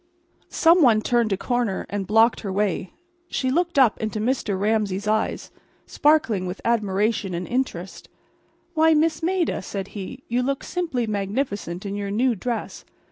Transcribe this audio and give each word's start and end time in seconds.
Some 0.49 0.81
one 0.81 1.01
turned 1.01 1.31
a 1.31 1.37
corner 1.37 1.85
and 1.87 2.07
blocked 2.07 2.39
her 2.39 2.51
way. 2.51 2.91
She 3.29 3.51
looked 3.51 3.77
up 3.77 4.01
into 4.01 4.19
Mr. 4.19 4.59
Ramsay's 4.59 5.07
eyes, 5.07 5.51
sparkling 5.85 6.47
with 6.47 6.59
admiration 6.65 7.35
and 7.35 7.47
interest. 7.47 8.09
"Why, 8.73 8.95
Miss 8.95 9.21
Maida," 9.21 9.61
said 9.61 9.89
he, 9.89 10.23
"you 10.27 10.41
look 10.41 10.63
simply 10.63 11.05
magnificent 11.05 11.85
in 11.85 11.93
your 11.93 12.09
new 12.09 12.33
dress. 12.33 12.83